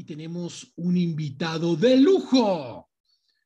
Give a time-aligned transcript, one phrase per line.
[0.00, 2.88] y tenemos un invitado de lujo.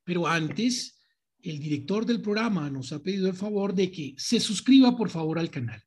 [0.05, 0.97] Pero antes,
[1.43, 5.37] el director del programa nos ha pedido el favor de que se suscriba por favor
[5.37, 5.83] al canal.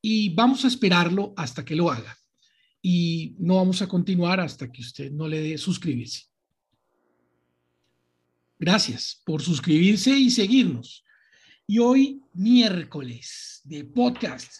[0.00, 2.18] Y vamos a esperarlo hasta que lo haga.
[2.82, 6.22] Y no vamos a continuar hasta que usted no le dé suscribirse.
[8.58, 11.04] Gracias por suscribirse y seguirnos.
[11.64, 14.52] Y hoy, miércoles de podcast,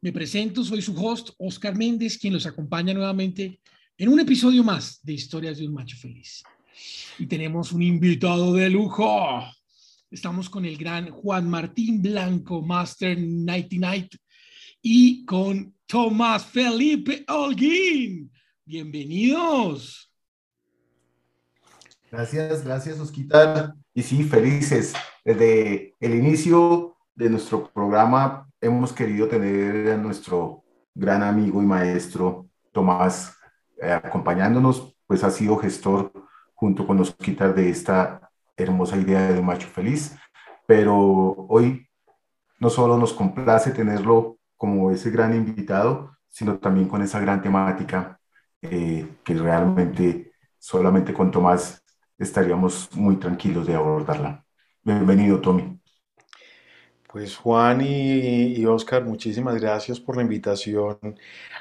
[0.00, 3.60] me presento, soy su host, Oscar Méndez, quien los acompaña nuevamente
[3.98, 6.42] en un episodio más de Historias de un Macho Feliz.
[7.18, 9.42] Y tenemos un invitado de lujo.
[10.10, 14.14] Estamos con el gran Juan Martín Blanco, Master Nighty Night,
[14.80, 18.32] y con Tomás Felipe Holguín.
[18.64, 20.10] Bienvenidos.
[22.10, 23.74] Gracias, gracias, Osquitar.
[23.94, 24.94] Y sí, felices.
[25.24, 32.48] Desde el inicio de nuestro programa hemos querido tener a nuestro gran amigo y maestro
[32.72, 33.36] Tomás
[33.82, 36.12] eh, acompañándonos, pues ha sido gestor
[36.54, 40.16] junto con Osquitar de esta hermosa idea de un macho feliz,
[40.66, 40.96] pero
[41.48, 41.88] hoy
[42.60, 48.20] no solo nos complace tenerlo como ese gran invitado, sino también con esa gran temática
[48.62, 51.82] eh, que realmente solamente con Tomás
[52.16, 54.44] estaríamos muy tranquilos de abordarla.
[54.84, 55.81] Bienvenido, Tommy.
[57.12, 60.98] Pues Juan y, Oscar, muchísimas gracias por la invitación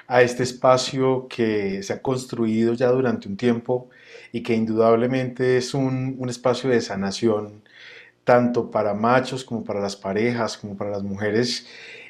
[0.07, 3.89] a este espacio que se ha construido ya durante un tiempo
[4.31, 7.63] y que indudablemente es un, un espacio de sanación,
[8.23, 11.68] tanto para machos como para las parejas, como para las mujeres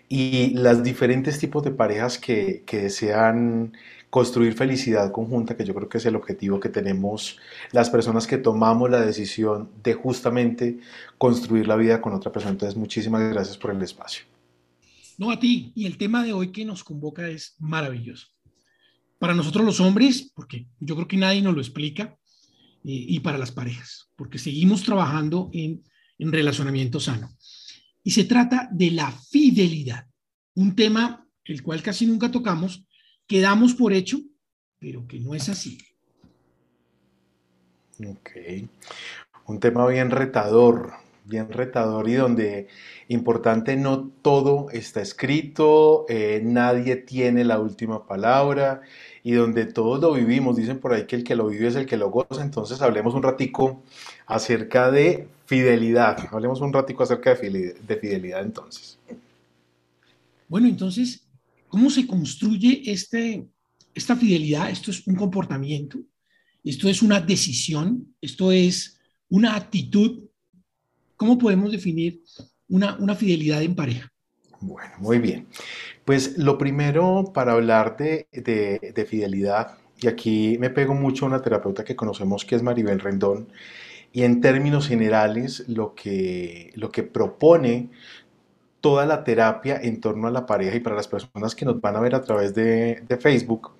[0.09, 3.73] y las diferentes tipos de parejas que, que desean
[4.11, 7.39] construir felicidad conjunta, que yo creo que es el objetivo que tenemos
[7.71, 10.79] las personas que tomamos la decisión de justamente
[11.17, 12.51] construir la vida con otra persona.
[12.51, 14.25] Entonces, muchísimas gracias por el espacio.
[15.17, 15.71] No a ti.
[15.75, 18.27] Y el tema de hoy que nos convoca es maravilloso.
[19.17, 22.17] Para nosotros los hombres, porque yo creo que nadie nos lo explica,
[22.83, 25.83] y para las parejas, porque seguimos trabajando en,
[26.17, 27.29] en relacionamiento sano.
[28.03, 30.07] Y se trata de la fidelidad,
[30.55, 32.83] un tema el cual casi nunca tocamos,
[33.31, 34.19] que damos por hecho,
[34.77, 35.77] pero que no es así.
[38.05, 38.29] Ok.
[39.45, 40.91] Un tema bien retador,
[41.23, 42.67] bien retador y donde
[43.07, 48.81] importante no todo está escrito, eh, nadie tiene la última palabra
[49.23, 50.57] y donde todos lo vivimos.
[50.57, 52.41] Dicen por ahí que el que lo vive es el que lo goza.
[52.41, 53.81] Entonces hablemos un ratico
[54.25, 56.17] acerca de fidelidad.
[56.33, 58.99] Hablemos un ratico acerca de fidelidad, de fidelidad entonces.
[60.49, 61.23] Bueno, entonces
[61.71, 63.47] ¿Cómo se construye este,
[63.95, 64.69] esta fidelidad?
[64.69, 65.99] Esto es un comportamiento,
[66.65, 68.99] esto es una decisión, esto es
[69.29, 70.25] una actitud.
[71.15, 72.23] ¿Cómo podemos definir
[72.67, 74.11] una, una fidelidad en pareja?
[74.59, 75.47] Bueno, muy bien.
[76.03, 81.29] Pues lo primero para hablar de, de, de, fidelidad, y aquí me pego mucho a
[81.29, 83.47] una terapeuta que conocemos que es Maribel Rendón,
[84.11, 87.91] y en términos generales lo que, lo que propone
[88.81, 91.95] toda la terapia en torno a la pareja y para las personas que nos van
[91.95, 93.71] a ver a través de, Facebook.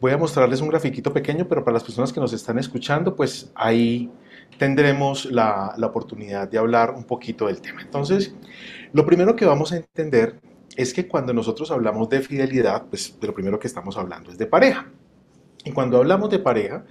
[0.00, 3.52] Voy a mostrarles un grafiquito pequeño, pero para las personas que nos están escuchando, pues
[3.54, 4.10] ahí
[4.58, 7.82] tendremos la, oportunidad de hablar un poquito del tema.
[7.82, 8.34] Entonces,
[8.92, 10.40] lo primero que vamos a entender
[10.76, 14.38] es que cuando nosotros hablamos de fidelidad, pues de lo primero que estamos hablando es
[14.38, 14.90] de pareja.
[15.64, 16.84] Y cuando hablamos de pareja,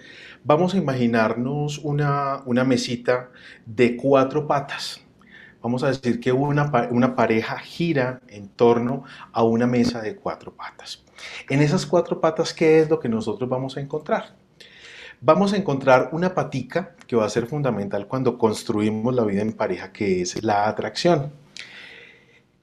[0.46, 3.30] vamos a imaginarnos una mesita
[3.66, 5.02] de cuatro patas
[5.62, 11.04] vamos a decir que una, pareja gira en torno a una mesa de cuatro patas.
[11.50, 14.36] En esas cuatro patas, ¿qué es lo que nosotros vamos a encontrar?
[15.22, 19.54] Vamos a encontrar una patica que va a ser fundamental cuando construimos la vida en
[19.54, 21.32] pareja, que es la atracción.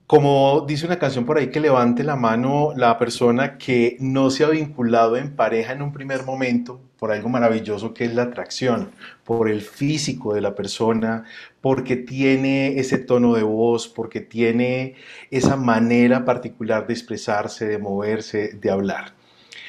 [0.08, 4.42] Como dice una canción por ahí, que levante la mano la persona que no se
[4.42, 8.90] ha vinculado en pareja en un primer momento por algo maravilloso que es la atracción,
[9.24, 11.24] por el físico de la persona,
[11.60, 14.94] porque tiene ese tono de voz, porque tiene
[15.30, 19.14] esa manera particular de expresarse, de moverse, de hablar.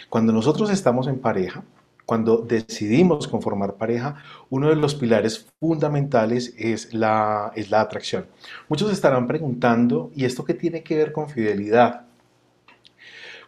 [0.10, 1.64] Cuando nosotros estamos en pareja,
[2.10, 4.16] cuando decidimos conformar pareja,
[4.50, 8.26] uno de los pilares fundamentales es la, es la atracción.
[8.68, 12.08] Muchos estarán preguntando, ¿y esto qué tiene que ver con fidelidad?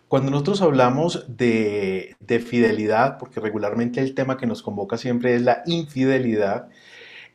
[0.08, 5.42] Cuando nosotros hablamos de, de, fidelidad, porque regularmente el tema que nos convoca siempre es
[5.42, 6.68] la infidelidad,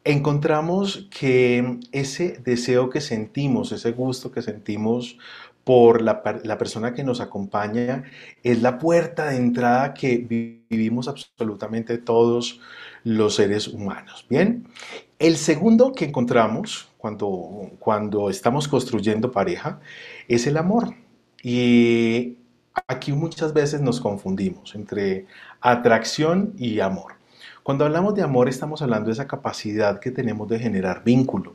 [0.07, 5.19] encontramos que ese deseo que sentimos, ese gusto que sentimos
[5.65, 8.05] por la, persona que nos acompaña,
[8.45, 10.19] es la puerta de entrada que
[10.71, 12.61] vivimos absolutamente todos
[13.03, 14.25] los seres humanos.
[14.31, 14.69] Bien,
[15.19, 19.81] el segundo que encontramos cuando, cuando estamos construyendo pareja
[20.29, 20.95] es el amor.
[21.43, 22.37] Y
[22.87, 25.27] aquí muchas veces nos confundimos entre
[25.61, 27.16] atracción y amor.
[27.67, 31.55] Cuando hablamos de amor estamos hablando de esa capacidad que tenemos de generar vínculo.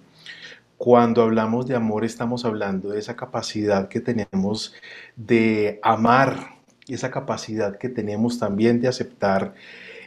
[0.76, 4.74] Cuando hablamos de amor estamos hablando de esa capacidad que tenemos
[5.16, 6.58] de amar,
[6.90, 9.54] esa capacidad que tenemos también de aceptar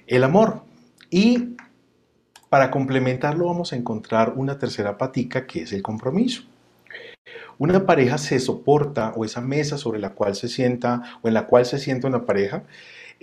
[0.06, 0.60] el amor.
[1.08, 1.56] Y
[2.50, 6.42] para complementarlo vamos a encontrar una tercera patica que es el compromiso.
[7.56, 11.46] Una pareja se soporta o esa mesa sobre la cual se sienta o en la
[11.46, 12.64] cual se sienta una pareja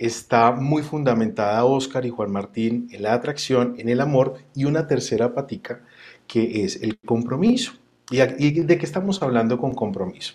[0.06, 4.86] está muy fundamentada Oscar y Juan Martín en la atracción, en el amor y una
[4.86, 5.82] tercera patica
[6.26, 7.72] que es el compromiso.
[8.10, 8.18] ¿Y
[8.62, 10.34] de qué estamos hablando con compromiso?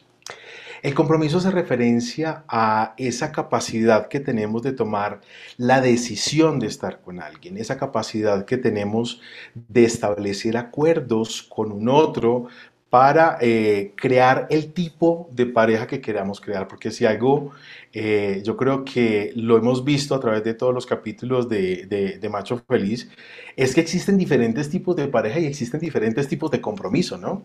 [0.83, 5.21] El compromiso hace referencia a esa capacidad que tenemos de tomar
[5.57, 9.21] la decisión de estar con alguien, esa capacidad que tenemos
[9.53, 12.47] de establecer acuerdos con un otro
[12.89, 17.51] para eh, crear el tipo de pareja que queramos crear, porque si algo,
[17.91, 22.29] eh, yo creo que lo hemos visto a través de todos los capítulos de, de,
[22.29, 23.09] Macho Feliz,
[23.57, 27.43] es que existen diferentes tipos de pareja y existen diferentes tipos de compromiso, ¿no?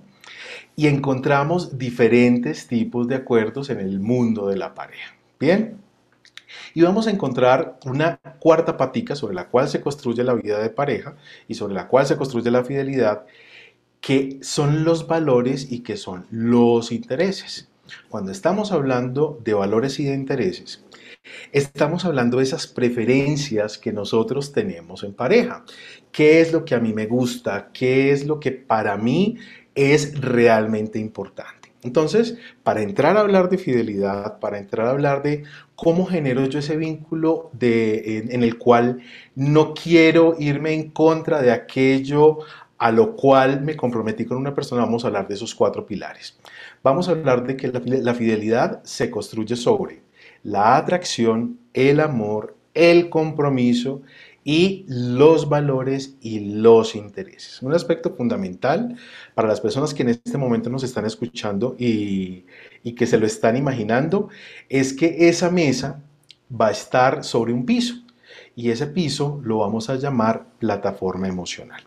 [0.77, 5.15] Y encontramos diferentes tipos de acuerdos en el mundo de la pareja.
[5.41, 5.77] Bien,
[6.75, 10.71] y vamos a encontrar una cuarta patica sobre la cual se construye la vida de
[10.71, 11.17] pareja
[11.49, 13.27] y sobre la cual se construye la fidelidad,
[14.03, 17.71] que son los valores y que son los intereses.
[18.09, 20.85] Cuando estamos hablando de valores y de intereses,
[21.53, 25.65] estamos hablando de esas preferencias que nosotros tenemos en pareja.
[26.11, 27.71] ¿Qué es lo que a mí me gusta?
[27.73, 29.39] ¿Qué es lo que para mí
[29.75, 31.63] es realmente importante?
[31.85, 35.43] Entonces, para entrar a hablar de fidelidad, para entrar a hablar de
[35.75, 39.01] cómo genero yo ese vínculo de, en, en el cual
[39.35, 42.39] no quiero irme en contra de aquello
[42.83, 46.37] a lo cual me comprometí con una persona, vamos a hablar de esos cuatro pilares.
[46.83, 50.03] Vamos a hablar de que la fidelidad se construye sobre
[50.43, 54.03] la atracción, el amor, el compromiso
[54.43, 57.63] y los valores y los intereses.
[57.63, 58.97] Un aspecto fundamental
[59.37, 62.47] para las personas que en este momento nos están escuchando y,
[62.97, 64.29] que se lo están imaginando
[64.69, 66.03] es que esa mesa
[66.51, 67.95] va a estar sobre un piso
[68.57, 71.85] y ese piso lo vamos a llamar plataforma emocional.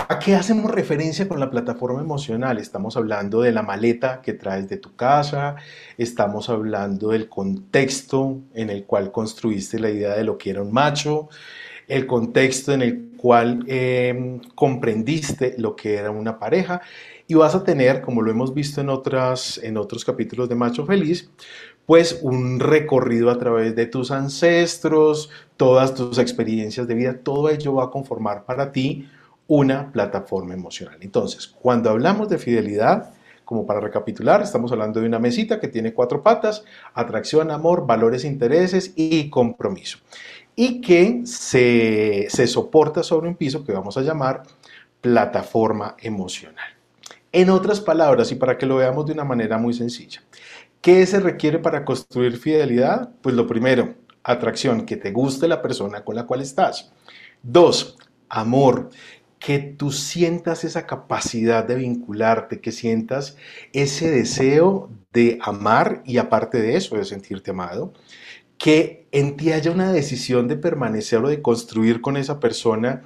[0.00, 2.58] ¿A qué hacemos referencia con la plataforma emocional?
[2.58, 5.56] Estamos hablando de la maleta que traes de tu casa,
[5.96, 10.72] estamos hablando del contexto en el cual construiste la idea de lo que era un
[10.72, 11.28] macho,
[11.88, 16.80] el contexto en el cual em, comprendiste lo que era una pareja
[17.26, 20.86] y vas a tener, como lo hemos visto en, otras, en otros capítulos de Macho
[20.86, 21.28] Feliz,
[21.86, 27.74] pues un recorrido a través de tus ancestros, todas tus experiencias de vida, todo ello
[27.74, 29.08] va a conformar para ti
[29.48, 30.98] una plataforma emocional.
[31.00, 33.12] Entonces, cuando hablamos de fidelidad,
[33.44, 38.24] como para recapitular, estamos hablando de una mesita que tiene cuatro patas, atracción, amor, valores,
[38.24, 39.98] intereses y compromiso.
[40.54, 44.42] Y que se, se soporta sobre un piso que vamos a llamar
[45.00, 46.76] plataforma emocional.
[47.32, 50.22] En otras palabras, y para que lo veamos de una manera muy sencilla,
[50.82, 53.10] ¿qué se requiere para construir fidelidad?
[53.22, 53.94] Pues lo primero,
[54.24, 56.92] atracción, que te guste la persona con la cual estás.
[57.42, 57.96] Dos,
[58.28, 58.90] amor,
[59.38, 63.36] que tú sientas esa capacidad de vincularte, que sientas
[63.72, 67.92] ese deseo de amar y aparte de eso, de sentirte amado,
[68.58, 73.02] que en ti haya una decisión de permanecer o de construir con esa persona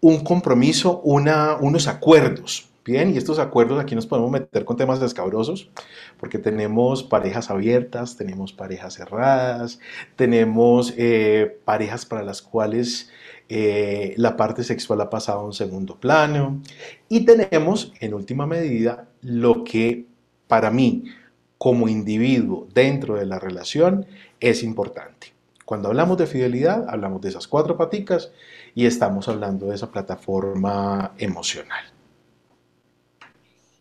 [0.00, 2.66] un compromiso, una, unos acuerdos.
[2.82, 5.70] Bien, y estos acuerdos aquí nos podemos meter con temas escabrosos,
[6.18, 9.80] porque tenemos parejas abiertas, tenemos parejas cerradas,
[10.16, 13.10] tenemos eh, parejas para las cuales
[13.52, 16.62] eh, la parte sexual ha pasado a un segundo plano
[17.08, 20.06] y tenemos en última medida lo que
[20.46, 21.06] para mí
[21.58, 24.06] como individuo dentro de la relación
[24.38, 25.32] es importante.
[25.64, 28.30] Cuando hablamos de fidelidad, hablamos de esas cuatro paticas
[28.72, 31.86] y estamos hablando de esa plataforma emocional.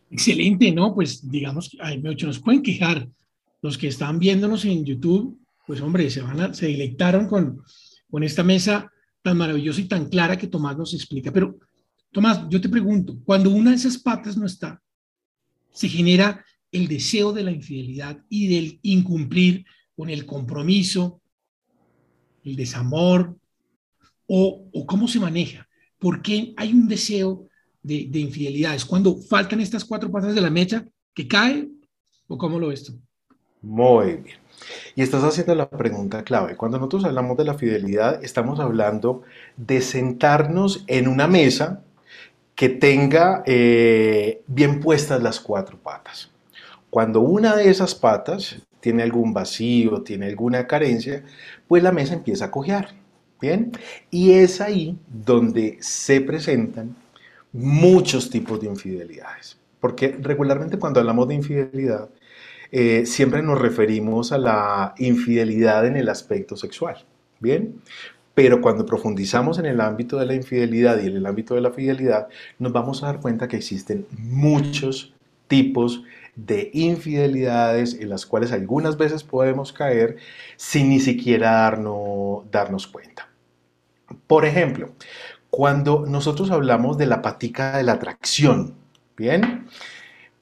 [0.10, 0.96] Excelente, ¿no?
[0.96, 3.08] Pues digamos, muchos nos pueden quejar
[3.62, 7.62] los que están viéndonos en YouTube, pues hombre, se, van a, se deleitaron con,
[8.10, 11.32] con esta mesa tan maravillosa y tan clara que Tomás nos explica.
[11.32, 11.60] Pero,
[12.12, 14.82] Tomás, yo te pregunto, cuando una de esas patas no está,
[15.72, 21.22] se genera el deseo de la infidelidad y del incumplir con el compromiso,
[22.44, 23.38] el desamor,
[24.28, 25.68] o, cómo se maneja?
[25.98, 27.48] ¿Por qué hay un deseo
[27.82, 28.76] de, de infidelidad?
[28.76, 31.68] ¿Es cuando faltan estas cuatro patas de la mecha que cae?
[32.28, 33.02] ¿O cómo lo ves tú?
[33.62, 34.38] Muy bien.
[34.96, 36.56] Y estás haciendo la pregunta clave.
[36.56, 39.24] Cuando nosotros hablamos de la fidelidad, estamos hablando
[39.58, 41.84] de sentarnos en una mesa
[42.56, 46.32] que tenga eh, bien puestas las cuatro patas.
[46.90, 51.24] Cuando una de esas patas tiene algún vacío, tiene alguna carencia,
[51.68, 52.96] pues la mesa empieza a cojear.
[53.42, 53.72] Bien,
[54.12, 56.96] y es ahí donde se presentan
[57.54, 59.58] muchos tipos de infidelidades.
[59.80, 62.10] Porque regularmente cuando hablamos de infidelidad,
[62.72, 67.06] eh, siempre nos referimos a la infidelidad en el aspecto sexual.
[67.40, 67.82] Bien,
[68.36, 71.72] pero cuando profundizamos en el ámbito de la infidelidad y en el ámbito de la
[71.72, 75.14] fidelidad, nos vamos a dar cuenta que existen muchos
[75.48, 76.04] tipos
[76.36, 80.18] de infidelidades en las cuales algunas veces podemos caer
[80.56, 83.28] sin ni siquiera darnos, darnos cuenta.
[84.26, 84.92] Por ejemplo,
[85.50, 88.76] cuando nosotros hablamos de la patica de la atracción,
[89.18, 89.68] ¿bien?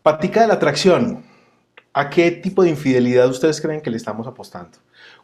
[0.03, 1.23] Patica de la atracción,
[1.97, 4.77] ¿A qué tipo de infidelidad ustedes creen que le estamos apostando?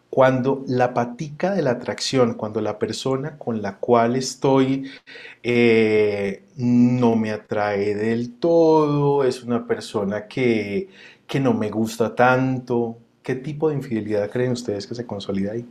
[0.09, 4.89] Cuando la patica de la atracción, cuando la persona con la cual estoy
[5.43, 10.89] eh, no me atrae del todo, es una persona que,
[11.27, 15.67] que no me gusta tanto, ¿qué tipo de infidelidad creen ustedes que se consolida ahí?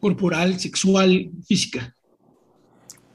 [0.00, 1.96] Corporal, sexual, física.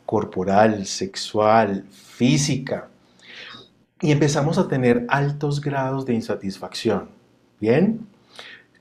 [0.08, 2.90] Corporal, sexual, física
[4.06, 7.10] y empezamos a tener altos grados de insatisfacción.
[7.60, 8.06] ¿Bien?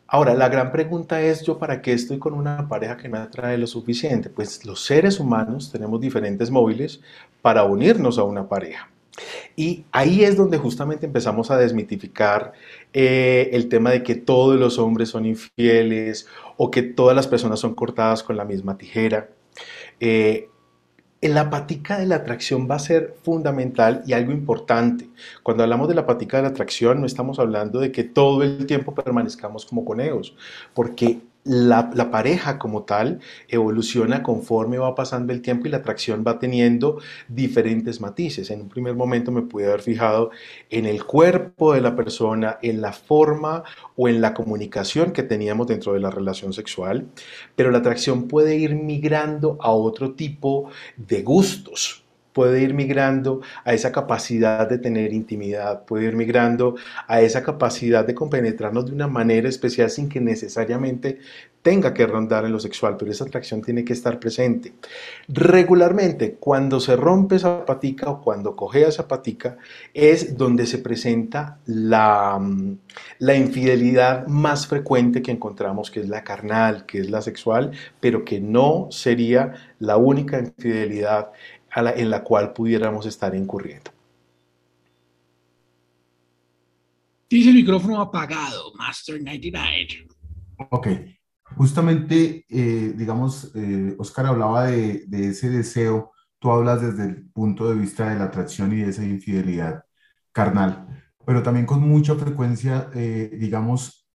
[0.07, 3.57] Ahora, la gran pregunta es, ¿yo para qué estoy con una pareja que me atrae
[3.57, 4.29] lo suficiente?
[4.29, 7.01] Pues los seres humanos tenemos diferentes móviles
[7.41, 8.91] para unirnos a una pareja.
[9.57, 12.53] Y ahí es donde justamente empezamos a desmitificar
[12.93, 16.27] eh, el tema de que todos los hombres son infieles
[16.59, 19.31] o que todas las personas son cortadas con la misma tijera.
[20.01, 20.51] Eh,
[21.29, 25.09] la patica de la atracción va a ser fundamental y algo importante.
[25.43, 28.67] Cuando hablamos de la patica de la atracción, no estamos hablando de que todo el
[28.67, 30.37] tiempo permanezcamos como conejos,
[30.75, 36.39] porque la, pareja como tal evoluciona conforme va pasando el tiempo y la atracción va
[36.39, 38.51] teniendo diferentes matices.
[38.51, 40.31] En un primer momento me pude haber fijado
[40.71, 43.63] en el cuerpo de la persona, en la forma
[43.97, 47.09] o en la comunicación que teníamos dentro de la relación sexual,
[47.57, 52.04] pero la atracción puede ir migrando a otro tipo de gustos
[52.35, 56.75] puede ir migrando a esa capacidad de tener intimidad, puede ir migrando
[57.07, 61.21] a esa capacidad de compenetrarnos de una manera especial sin que necesariamente
[61.63, 64.75] tenga que rondar en lo sexual, pero esa atracción tiene que estar presente.
[65.29, 69.57] Regularmente, cuando se rompe esa patica o cuando cogea esa patica,
[69.95, 72.39] es donde se presenta la,
[73.19, 78.27] la infidelidad más frecuente que encontramos, que es la carnal, que es la sexual, pero
[78.27, 81.31] que no sería la única infidelidad
[81.75, 83.91] en la cual pudiéramos estar incurriendo.
[87.29, 90.07] Tienes el micrófono apagado, Master 99.
[90.71, 90.89] Ok,
[91.57, 97.77] justamente, eh, digamos, eh, Oscar hablaba de, ese deseo, tú hablas desde el punto de
[97.77, 99.85] vista de la atracción y de esa infidelidad
[100.33, 100.87] carnal,
[101.27, 104.07] pero también con mucha frecuencia, eh, digamos,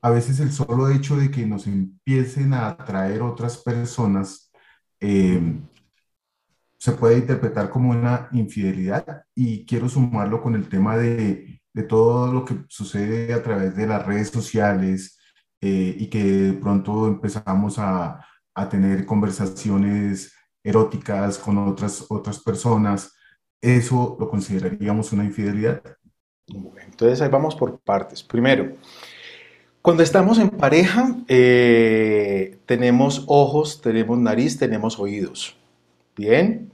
[0.00, 4.52] a veces el solo hecho de que nos empiecen a atraer otras personas,
[6.82, 12.32] se puede interpretar como una infidelidad y quiero sumarlo con el tema de, de todo
[12.32, 15.16] lo que sucede a través de las redes sociales
[15.60, 20.34] eh, y que pronto empezamos a, a, tener conversaciones
[20.64, 23.14] eróticas con otras, otras personas.
[23.60, 25.80] ¿Eso lo consideraríamos una infidelidad?
[26.48, 28.24] Entonces ahí vamos por partes.
[28.24, 28.72] Primero,
[29.82, 35.61] cuando estamos en pareja, eh, tenemos ojos, tenemos nariz, tenemos oídos.
[36.16, 36.70] Bien,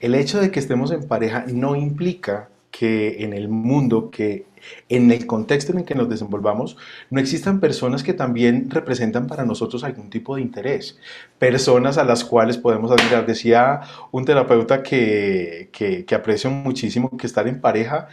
[0.00, 4.46] el hecho de que estemos en pareja no implica que en el mundo, que
[4.88, 6.76] en el contexto en el que nos desenvolvamos,
[7.08, 10.98] no existan personas que también representan para nosotros algún tipo de interés,
[11.38, 13.26] personas a las cuales podemos admirar.
[13.26, 13.80] Decía
[14.10, 18.08] un terapeuta que, que, que aprecio muchísimo que estar en pareja,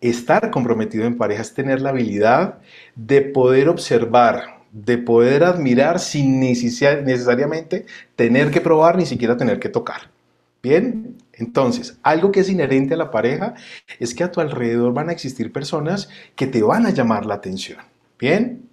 [0.00, 2.58] estar comprometido en pareja es tener la habilidad
[2.94, 9.68] de poder observar, de poder admirar sin necesariamente tener que probar, ni siquiera tener que
[9.68, 10.19] tocar.
[10.62, 13.54] Bien, entonces, algo que es inherente a la pareja
[13.98, 17.34] es que a tu alrededor van a existir personas que te van a llamar la
[17.34, 17.78] atención.
[18.18, 18.68] Bien,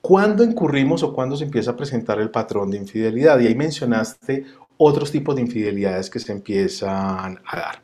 [0.00, 3.40] ¿cuándo incurrimos o cuándo se empieza a presentar el patrón de infidelidad?
[3.40, 4.44] Y ahí mencionaste
[4.76, 7.82] otros tipos de infidelidades que se empiezan a dar.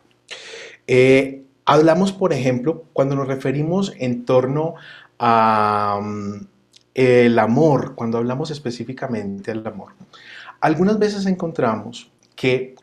[0.86, 4.74] Eh, Hablamos, por ejemplo, cuando nos referimos en torno
[5.18, 6.46] a mm,
[6.94, 9.92] el amor, cuando hablamos específicamente del amor.
[10.60, 12.74] Algunas veces encontramos que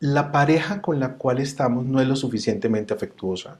[0.00, 3.58] la pareja con la cual estamos no es lo suficientemente afectuosa,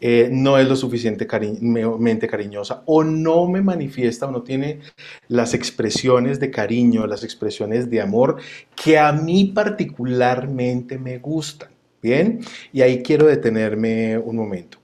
[0.00, 4.80] eh, no es lo suficientemente cariñosa o no me manifiesta o no tiene
[5.28, 8.36] las expresiones de cariño, las expresiones de amor
[8.74, 11.70] que a mí particularmente me gustan.
[12.02, 14.76] Bien, y ahí quiero detenerme un momento.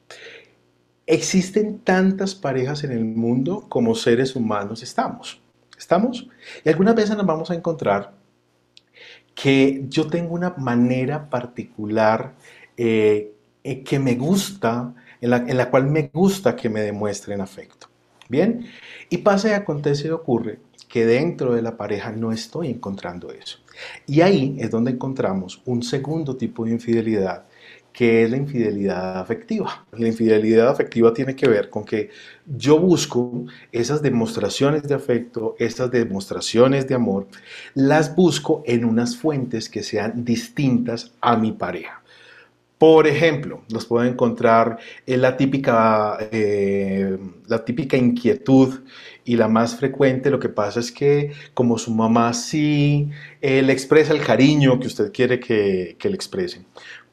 [1.06, 5.40] Existen tantas parejas en el mundo como seres humanos estamos.
[5.76, 6.28] ¿Estamos?
[6.64, 8.12] Y algunas veces nos vamos a encontrar
[9.34, 12.34] que yo tengo una manera particular
[12.76, 13.32] eh,
[13.62, 17.88] eh, que me gusta, en la, en la, cual me gusta que me demuestren afecto.
[18.28, 18.64] Bien,
[19.08, 23.58] y pasa y acontece y ocurre que dentro de la pareja no estoy encontrando eso.
[24.06, 27.44] Y ahí es donde encontramos un segundo tipo de infidelidad
[27.92, 29.86] que es la infidelidad afectiva.
[29.92, 32.10] La infidelidad afectiva tiene que ver con que
[32.46, 37.26] yo busco esas demostraciones de afecto, esas demostraciones de amor,
[37.74, 42.00] las busco en unas fuentes que sean distintas a mi pareja.
[42.80, 48.80] Por ejemplo, los puedo encontrar en la típica, eh, la típica inquietud
[49.22, 50.30] y la más frecuente.
[50.30, 53.10] Lo que pasa es que como su mamá sí
[53.42, 56.64] eh, le expresa el cariño que usted quiere que, que le expresen,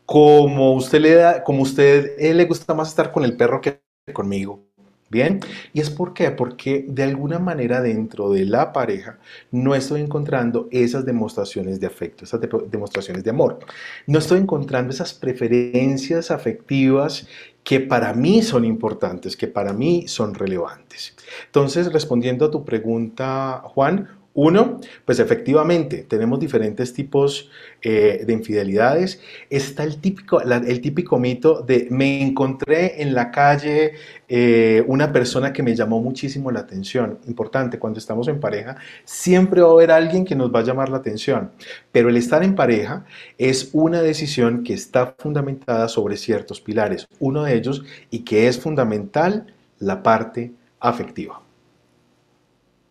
[0.07, 3.81] como usted le da, como usted él le gusta más estar con el perro que
[4.13, 4.63] conmigo.
[5.09, 5.39] Bien,
[5.73, 9.19] y es por qué, porque de alguna manera dentro de la pareja
[9.51, 13.59] no estoy encontrando esas demostraciones de afecto, esas demostraciones de amor.
[14.05, 17.27] No estoy encontrando esas preferencias afectivas
[17.63, 21.15] que para mí son importantes, que para mí son relevantes.
[21.45, 27.49] Entonces, respondiendo a tu pregunta, Juan, uno, pues efectivamente tenemos diferentes tipos
[27.81, 29.19] eh, de infidelidades.
[29.49, 33.93] Está el típico, el típico mito de me encontré en la calle
[34.29, 37.17] eh, una persona que me llamó muchísimo la atención.
[37.27, 40.89] Importante, cuando estamos en pareja, siempre va a haber alguien que nos va a llamar
[40.89, 41.49] la atención.
[41.91, 43.05] Pero el estar en pareja
[43.39, 47.07] es una decisión que está fundamentada sobre ciertos pilares.
[47.19, 51.46] Uno de ellos y que es fundamental, la parte afectiva.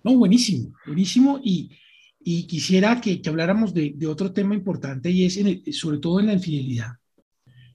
[0.07, 1.41] No, buenísimo, buenísimo.
[1.43, 1.69] Y,
[2.47, 5.37] quisiera que, habláramos de, otro tema importante y es
[5.77, 6.93] sobre todo en la infidelidad.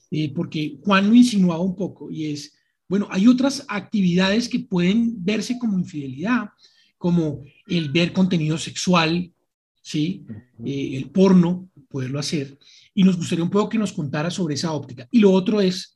[0.09, 2.53] Eh, porque Juan lo insinuaba un poco y es,
[2.87, 6.49] bueno, hay otras actividades que pueden verse como infidelidad,
[6.97, 9.33] como el ver contenido sexual,
[9.81, 10.25] ¿sí?
[10.65, 12.57] Eh, el porno, poderlo hacer.
[12.93, 15.05] Y nos gustaría un poco que nos contara sobre esa óptica.
[15.11, 15.93] Y lo otro es,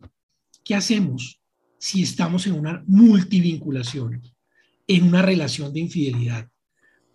[0.65, 1.41] ¿qué hacemos
[1.77, 4.21] si estamos en una multivinculación?
[4.87, 6.49] En una relación de infidelidad.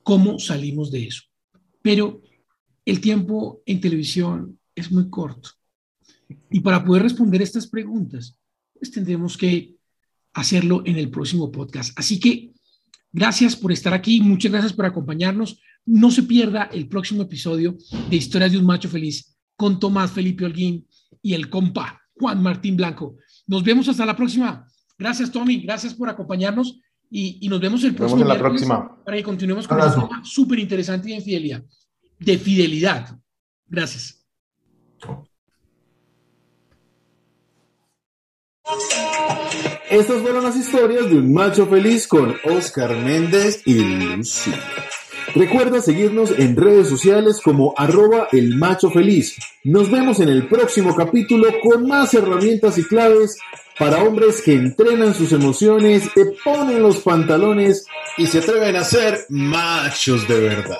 [0.03, 1.23] ¿Cómo salimos de eso?
[1.83, 2.23] Pero
[2.85, 5.51] el tiempo en televisión es muy corto.
[6.51, 8.39] Y para poder responder estas preguntas,
[8.75, 9.77] pues tendremos que
[10.33, 11.99] hacerlo en el próximo podcast.
[11.99, 12.53] Así que
[13.13, 15.61] gracias por estar aquí, muchas gracias por acompañarnos.
[15.85, 17.77] No se pierda el próximo episodio
[18.09, 20.87] de Historias de un Macho Feliz con Tomás Felipe Holguín
[21.23, 23.17] y el compa Juan Martín Blanco.
[23.47, 24.67] Nos vemos hasta la próxima.
[24.99, 25.61] Gracias, Tommy.
[25.61, 29.05] Gracias por acompañarnos y, nos vemos el próximo vemos en la próxima.
[29.05, 31.64] para que continuemos con un tema súper interesante de infidelidad.
[32.18, 33.18] De fidelidad.
[33.66, 34.25] Gracias.
[39.90, 44.53] Estas fueron las historias de un macho feliz con Oscar Méndez y Lucy.
[45.35, 49.37] Recuerda seguirnos en redes sociales como arroba el macho feliz.
[49.64, 53.37] Nos vemos en el próximo capítulo con más herramientas y claves
[53.81, 57.87] para hombres que entrenan sus emociones, que ponen los pantalones
[58.19, 60.77] y se atreven a ser machos de verdad.